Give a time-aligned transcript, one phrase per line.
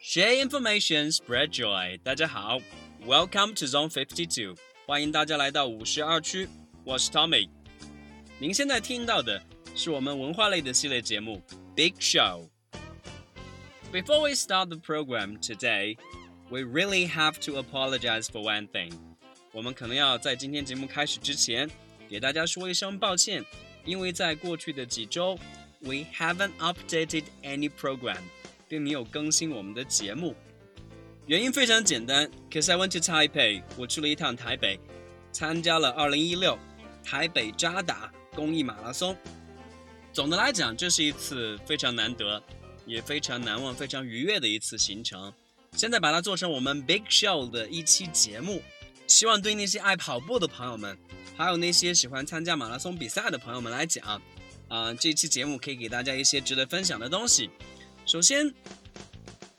[0.00, 1.98] ，Share information, spread joy。
[2.02, 2.58] 大家好，
[3.06, 4.56] Welcome to Zone Fifty Two，
[4.86, 6.48] 欢迎大家来到五十二区，
[6.84, 7.48] 我是 Tommy。
[8.38, 9.42] 您现在听到的
[9.74, 11.42] 是我们文化类的系列节目《
[11.74, 15.96] Big Show》。Before we start the program today,
[16.49, 18.91] we really have to apologize for one thing.
[19.51, 21.69] 我们可能要在今天节目开始之前，
[22.09, 23.43] 给大家说一声抱歉，
[23.85, 25.37] 因为在过去的几周
[25.79, 28.21] ，we haven't updated any program，
[28.67, 30.35] 并没有更新我们的节目。
[31.25, 34.79] 原因非常简单，cause I went to Taipei，我去了一趟台北，
[35.31, 36.57] 参加了2016
[37.03, 39.17] 台北扎达公益马拉松。
[40.13, 42.41] 总的来讲，这是一次非常难得，
[42.85, 45.33] 也非常难忘、非常愉悦的一次行程。
[45.77, 48.63] 现在把它做成我们 Big Show 的一期节目，
[49.05, 50.97] 希望对那些爱跑步的朋友们，
[51.37, 54.19] 还有那些喜欢参加马拉松比赛的朋友们来讲，
[54.69, 57.51] 啊、这期节目可以给大家一些值得分享的东西。
[58.07, 58.51] 首先，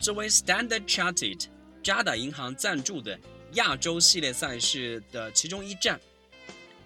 [0.00, 1.44] 作为 Standard Chartered
[1.84, 3.16] 渣打银行赞助的
[3.52, 6.00] 亚洲系列赛事的其中一站，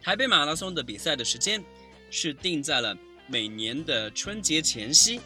[0.02, 1.64] 台北马拉松的比赛的时间
[2.10, 2.94] 是定在了
[3.26, 5.22] 每年的春节前夕。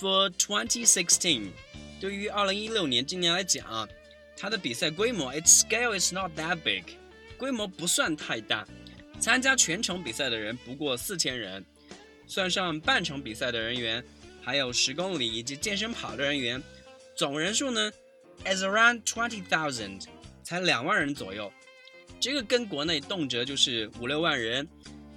[0.00, 1.50] For 2016，
[2.02, 3.88] 对于2016年今年来讲啊，
[4.36, 6.82] 它的比赛规模，its scale is not that big，
[7.38, 8.66] 规模不算太大，
[9.20, 11.64] 参加全程比赛的人不过四千人，
[12.26, 14.02] 算上半程比赛的人员，
[14.42, 16.60] 还有十公里以及健身跑的人员，
[17.14, 17.92] 总人数呢
[18.44, 20.06] ，is around twenty thousand，
[20.42, 21.52] 才两万人左右。
[22.18, 24.66] 这个跟国内动辄就是五六万人、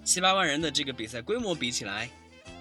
[0.03, 2.07] 七八万人的这个比赛规模比起来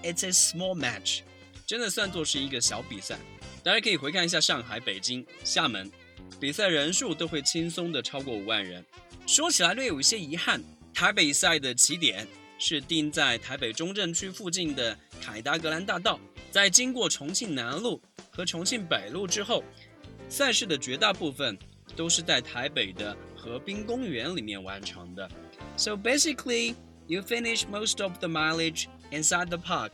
[0.01, 1.19] ，it's a small match，
[1.67, 3.19] 真的算作是一个小比赛。
[3.65, 5.91] 大家可以回看一下上海、北京、厦门，
[6.39, 8.85] 比赛人数都会轻松的超过五万人。
[9.25, 10.61] 说起来略有一些遗憾，
[10.93, 12.27] 台北赛的起点
[12.59, 16.19] 是定在台北中正区附近的凯达格兰大道，
[16.51, 19.63] 在经过重庆南路和重庆北路之后，
[20.29, 21.57] 赛事的绝大部分
[21.95, 25.27] 都是在台北的河滨公园里面完成的。
[25.75, 26.75] So basically,
[27.07, 29.93] you finish most of the mileage inside the park.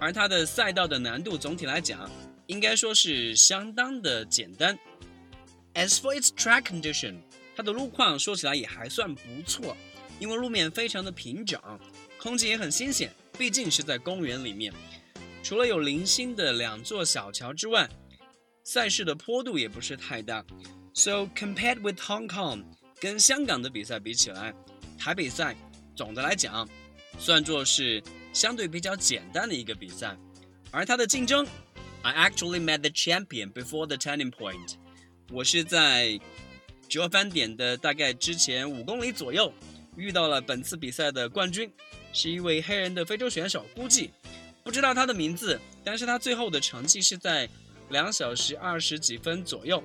[0.00, 2.10] 而它的赛道的难度总体来讲，
[2.52, 4.78] 应该说是相当的简单。
[5.72, 7.22] As for its track condition，
[7.56, 9.74] 它的路况说起来也还算不错，
[10.20, 11.58] 因为路面非常的平整，
[12.18, 14.70] 空气也很新鲜，毕竟是在公园里面。
[15.42, 17.88] 除了有零星的两座小桥之外，
[18.64, 20.44] 赛事的坡度也不是太大。
[20.92, 22.64] So compared with Hong Kong，
[23.00, 24.52] 跟香港的比赛比起来，
[24.98, 25.56] 台北赛
[25.96, 26.68] 总的来讲
[27.18, 28.02] 算作是
[28.34, 30.14] 相对比较简单的一个比赛。
[30.70, 31.46] 而它的竞争
[32.02, 34.74] ，I actually met the champion before the turning point。
[35.30, 36.20] 我是在
[36.88, 39.52] 折返点的大概之前五公里左右
[39.96, 41.72] 遇到了本次比赛的冠军，
[42.12, 44.10] 是一位黑人的非洲选手，估计
[44.62, 47.48] 不知道他的名字，但是他最后的成绩是在
[47.88, 49.82] 两小时二十几分左右。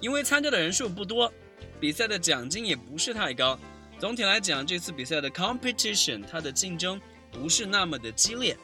[0.00, 1.32] 因为参加的人数不多，
[1.80, 3.58] 比赛的奖金也不是太高。
[3.98, 7.00] 总体来讲，这次比赛的 competition 它的竞争
[7.32, 8.56] 不是那么的激烈。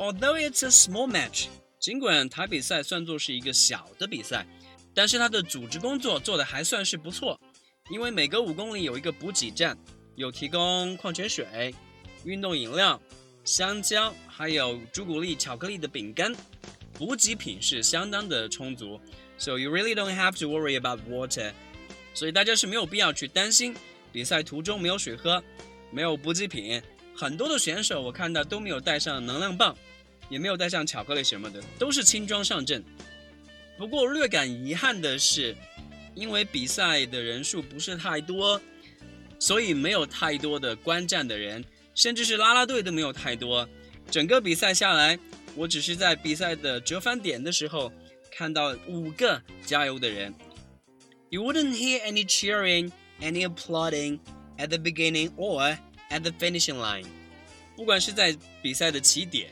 [0.00, 4.46] Although it's a small match，尽管台比赛算作是一个小的比赛，
[4.94, 7.38] 但是它的组织工作做得还算是不错。
[7.90, 9.76] 因为每隔五公里有一个补给站，
[10.16, 11.74] 有提供矿泉水、
[12.24, 12.98] 运动饮料、
[13.44, 16.34] 香蕉，还有朱古力、巧克力的饼干，
[16.94, 18.98] 补给品是相当的充足。
[19.36, 21.52] So you really don't have to worry about water。
[22.14, 23.76] 所以大家是没有必要去担心
[24.10, 25.44] 比赛途中没有水喝，
[25.90, 26.82] 没有补给品。
[27.14, 29.76] 很多的选手我看到都没有带上能量棒，
[30.30, 32.82] 也没有带上巧克力什么的，都是轻装上阵。
[33.76, 35.54] 不过略感遗憾的是，
[36.14, 38.58] 因为比赛的人数不是太多，
[39.38, 41.64] 所以没有太多的观战的人，
[41.94, 43.68] 甚至是啦啦队都没有太多。
[44.10, 45.18] 整个比赛下来，
[45.54, 47.92] 我只是在比赛的折返点的时候
[48.30, 50.34] 看到五个加油的人。
[51.28, 52.90] You wouldn't hear any cheering,
[53.20, 54.18] any applauding
[54.58, 55.78] at the beginning or
[56.10, 57.06] at the finishing line。
[57.76, 59.50] 不管是在比赛的起点、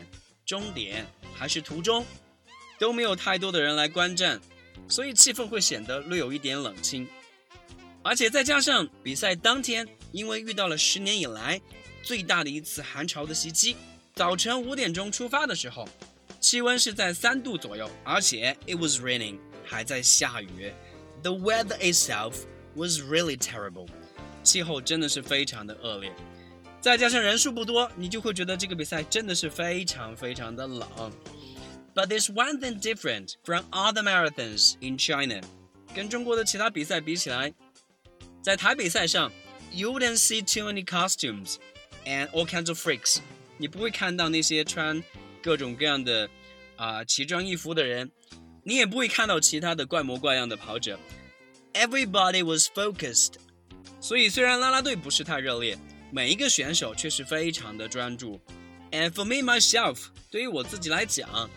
[0.49, 2.07] 终点还是途中，
[2.79, 4.41] 都没有太多的人来观战，
[4.89, 7.07] 所以气氛会显得略有一点冷清。
[8.03, 11.61] 而且再加上比赛当天，因为遇到了十年以来
[12.03, 13.77] 最大的一次寒潮的袭击，
[14.15, 15.87] 早晨五点钟出发的时候，
[16.41, 20.73] 气温是在三度左右，而且 it was raining，还在下雨。
[21.23, 22.33] The weather itself
[22.75, 23.89] was really terrible，
[24.43, 26.11] 气候真的是非常的恶劣。
[26.81, 31.13] 再加上人数不多，你就会觉得这个比赛真的是非常非常的冷。
[31.95, 35.41] But there's one thing different from other marathons in China.
[35.95, 37.53] 跟中国的其他比赛比起来，
[38.43, 39.33] 在台北赛上
[39.73, 41.57] ，you wouldn't see too many costumes
[42.05, 43.19] and all kinds of freaks。
[43.57, 45.03] 你不会看到那些穿
[45.43, 46.31] 各种各样的
[46.77, 48.13] 啊、奇装异服的人，
[48.63, 50.97] 你也不会看到其他的怪模怪样的跑者。
[51.73, 53.33] Everybody was focused。
[54.01, 55.77] 所以虽然啦啦队不是太热烈，
[56.12, 58.40] 每一个选手却是非常的专注。
[58.92, 61.50] And for me myself，对于我自己来讲，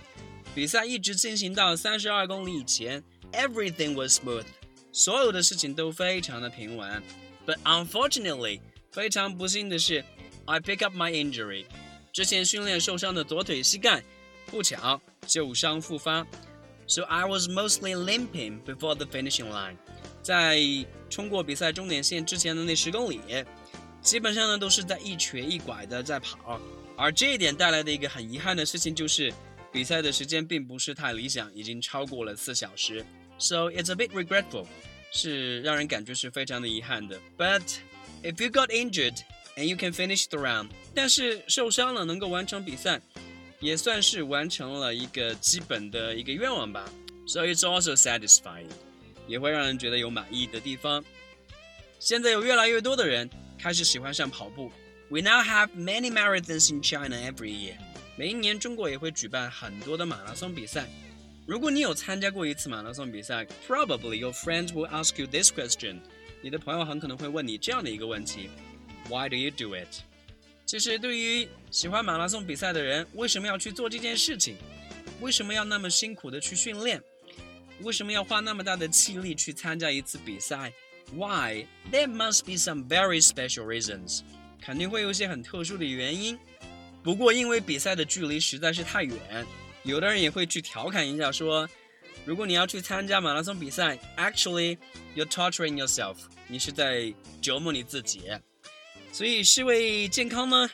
[0.55, 4.47] 比赛一直进行到三十二公里以前，everything was smooth，
[4.93, 7.03] 所有的事情都非常的平稳。
[7.47, 8.61] But unfortunately，
[8.91, 10.03] 非常不幸的是，
[10.47, 11.67] I pick up my injury，
[12.13, 14.03] 之前训练受伤的左腿膝盖，
[14.47, 16.27] 不巧旧伤复发。
[16.89, 19.77] So I was mostly limping before the finishing line，
[20.23, 20.59] 在
[21.11, 23.21] 冲过比赛终点线之前的那十公里，
[24.02, 26.60] 基本上呢都是在一瘸一拐的在跑。
[26.98, 29.34] 而这一点带来的一个很遗憾的事情就是，
[29.72, 33.06] 比赛的时间并不是太理想，已经超过了四小时。
[33.40, 34.68] So it's a bit regretful，
[35.12, 37.20] 是让人感觉是非常的遗憾的。
[37.38, 37.64] But
[38.22, 39.18] if you got injured
[39.56, 43.02] and you can finish the round，但是受伤了能够完成比赛，
[43.60, 46.88] 也算是完成了一个基本的一个愿望吧。
[47.26, 48.70] So it's also satisfying，
[49.28, 51.04] 也会让人觉得有满意的地方。
[51.98, 53.30] 现在有越来越多的人
[53.62, 54.72] 开始喜欢上跑步。
[55.10, 57.76] We now have many marathons in China every year。
[58.18, 60.88] 每一年中国也会举办很多的马拉松比赛。
[61.46, 66.00] 如果你有参加过一次马拉松比赛，probably your friends will ask you this question。
[66.42, 68.50] 你的朋友很可能会问你这样的一个问题
[69.10, 70.02] ：Why do you do it？
[70.66, 74.56] 其实对于喜欢马拉松比赛的人，为什么要去做这件事情？
[75.20, 77.00] 为什么要那么辛苦的去训练？
[77.82, 80.72] 为什么要花那么大的气力去参加一次比赛
[81.14, 81.68] ？Why?
[81.92, 84.22] There must be some very special reasons.
[84.62, 86.38] 肯定会有一些很特殊的原因。
[87.04, 89.46] 不过因为比赛的距离实在是太远，
[89.84, 91.68] 有的人也会去调侃一下说，
[92.26, 94.78] 如果你要去参加马拉松比赛，actually
[95.16, 96.18] you're torturing yourself，
[96.48, 97.12] 你是在
[97.42, 98.24] 折磨你自己。
[99.12, 100.70] 所以是为健康吗？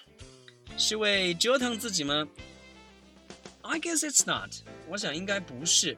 [0.77, 2.27] 是为折腾自己吗
[3.61, 4.53] ？I guess it's not。
[4.89, 5.97] 我想应该不是。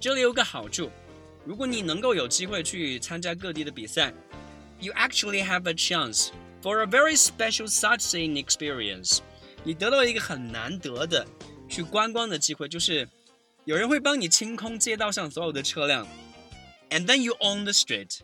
[0.00, 0.90] 这里有个好处，
[1.48, 4.12] 如果你能够有机会去参加各地的比赛
[4.80, 6.28] ，you actually have a chance
[6.62, 9.20] for a very special sightseeing experience。
[9.64, 11.26] 你得到一个很难得的
[11.66, 13.08] 去观光的机会，就是
[13.64, 16.06] 有人会帮你清空街道上所有的车辆
[16.90, 18.18] ，and then you own the street，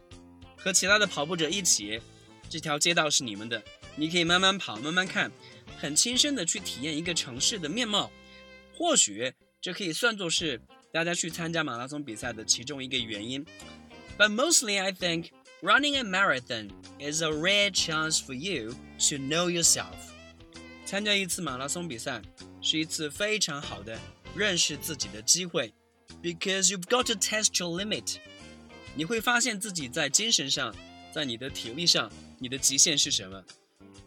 [0.58, 2.02] 和其他的跑步者一起，
[2.50, 3.62] 这条街道是你们的，
[3.96, 5.32] 你可以慢慢跑，慢慢看，
[5.78, 8.10] 很亲身的去体验一个城市的面貌。
[8.76, 9.32] 或许
[9.62, 10.60] 这可以算作是
[10.93, 13.45] 大家去参加马拉松比赛的其中一个原因。
[14.17, 15.29] But mostly, I think
[15.61, 19.95] running a marathon is a rare chance for you to know yourself.
[20.85, 22.21] 参加一次马拉松比赛
[22.61, 23.99] 是一次非常好的
[24.35, 25.73] 认识自己的机会，
[26.21, 28.17] because you've got to test your limit.
[28.95, 30.75] 你会发现自己在精神上，
[31.13, 33.43] 在你的体力上，你的极限是什么？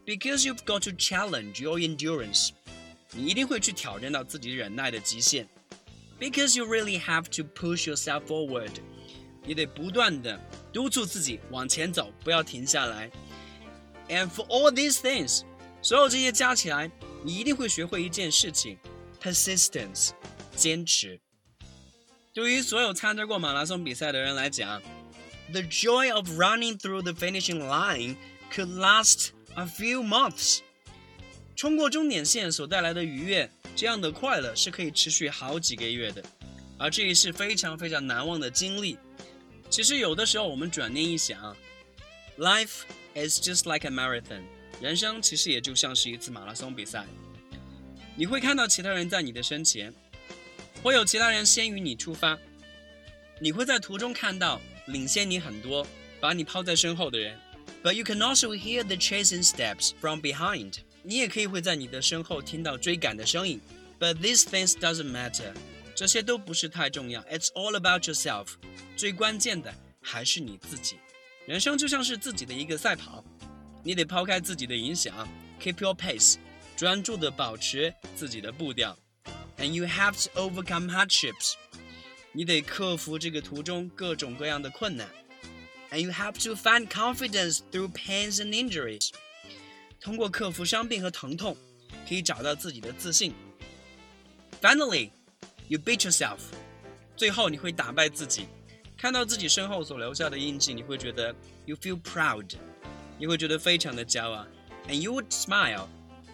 [0.04, 2.50] Because you've got to challenge your endurance.
[3.12, 5.48] 你一定会去挑战到自己忍耐的极限
[6.18, 8.70] ，because you really have to push yourself forward，
[9.44, 10.40] 你得不断的
[10.72, 13.10] 督促自己往前走，不要停下来。
[14.08, 15.42] And for all these things，
[15.82, 16.90] 所有这些加起来，
[17.24, 18.78] 你一定会学会一件事情：
[19.22, 20.10] persistence，
[20.54, 21.20] 坚持。
[22.34, 24.80] 对于所有参加过马拉松比赛的人来讲，
[25.50, 28.16] the joy of running through the finishing line
[28.52, 30.60] could last a few months。
[31.54, 36.23] 冲过终点线所带来的愉悦， 这样的快乐是可以持续好几个月的，
[36.79, 38.97] 而这也是非常非常难忘的经历。
[39.69, 41.55] 其实有的时候我们转念一想
[42.39, 42.79] ，Life
[43.13, 44.41] is just like a marathon，
[44.81, 47.05] 人生其实也就像是一次马拉松比赛。
[48.15, 49.93] 你会看到其他人在你的身前，
[50.81, 52.35] 会有其他人先于你出发，
[53.39, 55.85] 你会在途中看到领先你很多、
[56.19, 57.39] 把你抛在身后的人
[57.83, 60.77] ，But you can also hear the chasing steps from behind。
[61.06, 63.60] 你也可以会在你的身后听到追赶的声音，
[63.98, 65.52] But these things doesn't matter，
[65.94, 67.22] 这些都不是太重要。
[67.22, 68.48] It's all about yourself，
[68.96, 70.96] 最关键的还是你自己。
[71.46, 73.24] 人生就像是自己的一个赛跑，
[73.82, 75.28] 你得抛开自己的影响，
[75.60, 76.36] keep your pace，
[76.76, 78.96] 专注的保持自己的步调。
[79.58, 81.54] And you have to overcome hardships，
[82.32, 85.08] 你得克服这个途中各种各样的困难。
[85.90, 89.10] And you have to find confidence through pains and injuries。
[89.99, 91.55] 通过克服伤病和疼痛，
[92.07, 93.33] 可以找到自己的自信。
[94.61, 95.11] Finally,
[95.67, 96.39] you beat yourself。
[97.15, 98.47] 最后你会打败自己，
[98.97, 101.35] 看到自己身后所留下的印记，你会觉得
[101.65, 102.55] you feel proud，
[103.17, 104.45] 你会觉得非常的骄傲
[104.87, 105.87] ，and you would smile，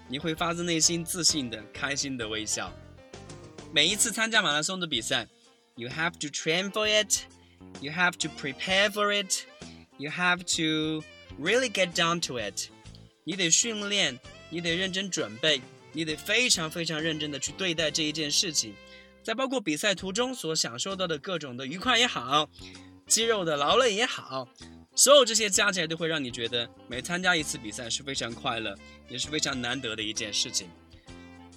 [0.10, 2.72] 你会发自内心自信的、开心的微笑。
[3.72, 5.27] 每一次参加马拉松的比赛
[5.75, 7.22] ，you have to train for it,
[7.79, 9.46] you have to prepare for it,
[9.98, 11.03] you have to
[11.41, 12.70] really get down to it。
[13.23, 15.61] 你得训练，你得认真准备，
[15.91, 18.73] 你得非常非常认真的去对待这一件事情。
[19.23, 22.49] 在包括比赛途中所享受到的各种的愉快也好，
[23.07, 24.49] 肌肉的劳累也好，
[24.95, 28.77] 所有这些加起来都会让你觉得每参加一次比赛是非常快乐，
[29.07, 30.67] 也是非常难得的一件事情。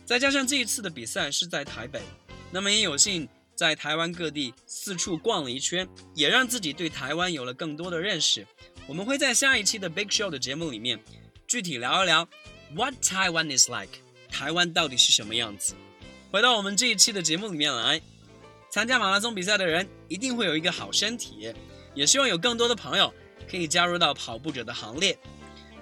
[0.05, 2.01] 再加上这一次的比赛是在台北，
[2.53, 8.47] 那么也有幸在台湾各地四处逛了一圈，也让自己对台湾有了更多的认识。
[8.87, 11.01] 我们会在下一期的 Big Show 的节目里面
[11.47, 12.29] 具体聊一聊
[12.75, 14.01] What Taiwan is like，
[14.31, 15.75] 台湾到底是什么样子。
[16.33, 18.01] 回到我们这一期的节目里面来，
[18.71, 21.55] 参加马拉松比赛的人一定会有一个好身体，
[21.95, 23.13] 也希望有更多的朋友
[23.49, 25.17] 可以加入到跑步者的行列。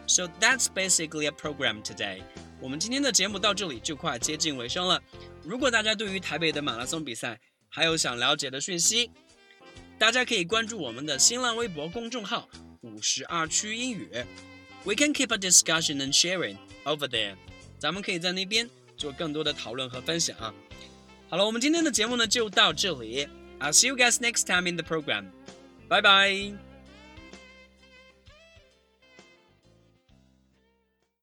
[0.07, 2.23] So that's basically a program today.
[2.61, 5.03] 我们今天的节目到这里就快接近尾声了。
[5.43, 9.11] 如果大家对于台北的马拉松比赛还有想了解的讯息，
[9.99, 12.49] 大家可以关注我们的新浪微博公众号
[12.83, 14.11] “五十二区英语”。
[14.86, 17.36] We can keep a discussion and sharing over there。
[17.78, 20.36] 咱们可以在那边做更多的讨论和分享。
[21.30, 23.28] 好了，我们今天的节目呢就到这里。
[23.60, 25.26] I'll see you guys next time in the program.
[25.88, 26.73] Bye bye.